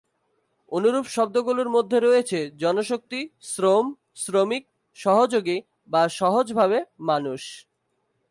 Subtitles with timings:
[0.71, 3.21] অনুরূপ শব্দগুলির মধ্যে রয়েছে জনশক্তি,
[3.41, 3.85] শ্রম,
[4.15, 4.63] শ্রমিক,
[4.97, 5.57] সহযোগী
[5.89, 7.41] বা সহজভাবে: মানুষ।